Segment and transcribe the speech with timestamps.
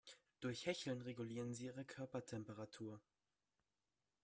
[0.39, 2.99] Durch Hecheln regulieren sie ihre Körpertemperatur.